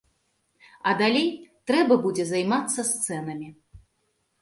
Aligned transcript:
А 0.91 0.93
далей 1.01 1.29
трэба 1.73 2.01
будзе 2.07 2.27
займацца 2.33 2.89
сценамі. 2.91 3.47